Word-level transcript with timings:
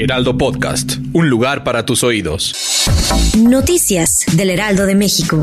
Heraldo 0.00 0.38
Podcast. 0.38 0.98
Un 1.12 1.28
lugar 1.28 1.64
para 1.64 1.84
tus 1.84 2.04
oídos. 2.04 2.86
Noticias 3.36 4.26
del 4.32 4.50
Heraldo 4.50 4.86
de 4.86 4.94
México. 4.94 5.42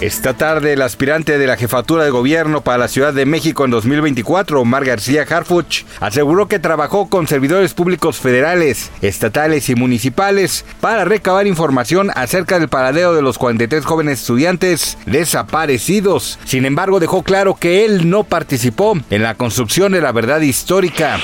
Esta 0.00 0.32
tarde, 0.32 0.72
el 0.72 0.80
aspirante 0.80 1.36
de 1.36 1.46
la 1.46 1.58
jefatura 1.58 2.04
de 2.04 2.10
gobierno 2.10 2.62
para 2.62 2.78
la 2.78 2.88
Ciudad 2.88 3.12
de 3.12 3.26
México 3.26 3.64
en 3.66 3.72
2024, 3.72 4.60
Omar 4.60 4.86
García 4.86 5.26
Harfuch, 5.28 5.84
aseguró 6.00 6.48
que 6.48 6.58
trabajó 6.58 7.10
con 7.10 7.26
servidores 7.26 7.74
públicos 7.74 8.18
federales, 8.18 8.90
estatales 9.02 9.68
y 9.68 9.74
municipales 9.74 10.64
para 10.80 11.04
recabar 11.04 11.46
información 11.46 12.10
acerca 12.14 12.58
del 12.58 12.68
paradero 12.68 13.12
de 13.12 13.22
los 13.22 13.36
43 13.36 13.84
jóvenes 13.84 14.20
estudiantes 14.20 14.96
desaparecidos. 15.04 16.38
Sin 16.44 16.64
embargo, 16.64 17.00
dejó 17.00 17.22
claro 17.22 17.56
que 17.56 17.84
él 17.84 18.08
no 18.08 18.24
participó 18.24 18.96
en 19.10 19.22
la 19.22 19.34
construcción 19.34 19.92
de 19.92 20.00
la 20.00 20.12
verdad 20.12 20.40
histórica. 20.40 21.18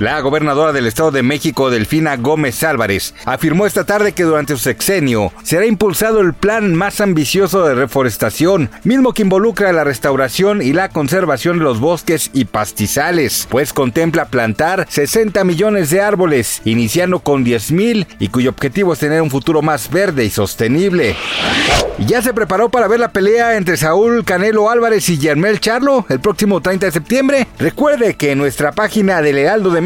La 0.00 0.18
gobernadora 0.22 0.72
del 0.72 0.86
Estado 0.86 1.10
de 1.10 1.22
México, 1.22 1.68
Delfina 1.68 2.16
Gómez 2.16 2.62
Álvarez, 2.62 3.14
afirmó 3.26 3.66
esta 3.66 3.84
tarde 3.84 4.12
que 4.12 4.22
durante 4.22 4.54
su 4.54 4.60
sexenio 4.60 5.30
será 5.42 5.66
impulsado 5.66 6.20
el 6.20 6.32
plan 6.32 6.74
más 6.74 7.02
ambicioso 7.02 7.66
de 7.66 7.74
reforestación, 7.74 8.70
mismo 8.82 9.12
que 9.12 9.20
involucra 9.20 9.74
la 9.74 9.84
restauración 9.84 10.62
y 10.62 10.72
la 10.72 10.88
conservación 10.88 11.58
de 11.58 11.64
los 11.64 11.80
bosques 11.80 12.30
y 12.32 12.46
pastizales, 12.46 13.46
pues 13.50 13.74
contempla 13.74 14.28
plantar 14.28 14.86
60 14.88 15.44
millones 15.44 15.90
de 15.90 16.00
árboles, 16.00 16.62
iniciando 16.64 17.20
con 17.20 17.44
10 17.44 17.72
mil 17.72 18.06
y 18.18 18.28
cuyo 18.28 18.48
objetivo 18.48 18.94
es 18.94 19.00
tener 19.00 19.20
un 19.20 19.28
futuro 19.28 19.60
más 19.60 19.90
verde 19.90 20.24
y 20.24 20.30
sostenible. 20.30 21.14
Ya 22.06 22.22
se 22.22 22.32
preparó 22.32 22.70
para 22.70 22.88
ver 22.88 22.98
la 22.98 23.12
pelea 23.12 23.58
entre 23.58 23.76
Saúl 23.76 24.24
Canelo 24.24 24.70
Álvarez 24.70 25.06
y 25.10 25.18
Yermel 25.18 25.60
Charlo 25.60 26.06
el 26.08 26.18
próximo 26.18 26.62
30 26.62 26.86
de 26.86 26.92
septiembre. 26.92 27.46
Recuerde 27.58 28.14
que 28.14 28.30
en 28.30 28.38
nuestra 28.38 28.72
página 28.72 29.20
del 29.20 29.36
Heraldo 29.36 29.68
de 29.68 29.82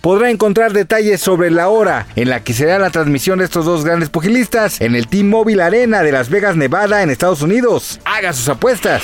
Podrá 0.00 0.30
encontrar 0.30 0.72
detalles 0.72 1.20
sobre 1.20 1.50
la 1.50 1.68
hora 1.68 2.06
en 2.16 2.28
la 2.28 2.40
que 2.40 2.52
será 2.52 2.78
la 2.78 2.90
transmisión 2.90 3.38
de 3.38 3.44
estos 3.44 3.64
dos 3.64 3.84
grandes 3.84 4.10
pugilistas 4.10 4.80
en 4.80 4.94
el 4.94 5.08
T-Mobile 5.08 5.62
Arena 5.62 6.02
de 6.02 6.12
Las 6.12 6.30
Vegas, 6.30 6.56
Nevada, 6.56 7.02
en 7.02 7.10
Estados 7.10 7.42
Unidos. 7.42 8.00
Haga 8.04 8.32
sus 8.32 8.48
apuestas. 8.48 9.02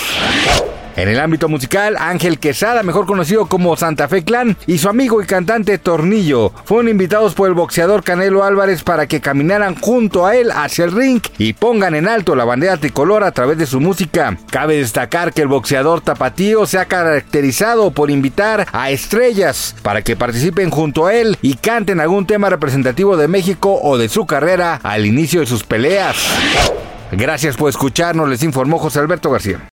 En 0.97 1.09
el 1.09 1.19
ámbito 1.19 1.49
musical, 1.49 1.97
Ángel 1.99 2.39
Quesada, 2.39 2.85
mejor 2.85 3.07
conocido 3.07 3.47
como 3.47 3.77
Santa 3.77 4.07
Fe 4.07 4.23
Clan, 4.23 4.57
y 4.67 4.79
su 4.79 4.89
amigo 4.89 5.21
y 5.21 5.27
cantante 5.27 5.79
Tornillo 5.79 6.53
fueron 6.65 6.89
invitados 6.89 7.35
por 7.35 7.49
el 7.49 7.55
boxeador 7.55 8.05
Canelo 8.05 8.45
Álvarez 8.45 8.85
para 8.85 9.09
que 9.09 9.21
caminaran 9.21 9.75
junto 9.75 10.25
a 10.25 10.37
él 10.37 10.53
hacia 10.53 10.85
el 10.85 10.93
ring 10.93 11.21
y 11.37 11.53
pongan 11.53 11.97
en 11.97 12.07
alto 12.07 12.37
la 12.37 12.45
bandera 12.45 12.77
tricolor 12.77 13.25
a 13.25 13.33
través 13.33 13.59
de 13.59 13.67
su 13.67 13.81
música. 13.81 14.39
Cabe 14.51 14.77
destacar 14.77 15.33
que 15.33 15.43
el 15.43 15.49
boxeador 15.49 16.01
tapatío 16.01 16.65
se 16.67 16.79
ha 16.79 16.85
caracterizado 16.85 17.91
por 17.91 18.11
invitar 18.13 18.67
a 18.73 18.91
estrellas 18.91 19.75
para 19.83 20.03
que 20.03 20.15
participen 20.15 20.71
junto 20.71 21.07
a 21.07 21.15
él 21.15 21.37
y 21.43 21.55
canten 21.55 21.99
algún 21.99 22.27
tema 22.27 22.51
representativo 22.51 23.17
de 23.17 23.27
México 23.27 23.81
o 23.83 23.99
de 23.99 24.09
su 24.09 24.27
carrera 24.27 24.81
al 24.85 25.07
inicio 25.07 25.41
de 25.41 25.47
sus 25.47 25.65
peleas. 25.65 26.17
Gracias 27.11 27.57
por 27.57 27.69
escucharnos, 27.69 28.29
les 28.29 28.45
informó 28.45 28.79
José 28.79 29.01
Alberto 29.01 29.31
García. 29.31 29.69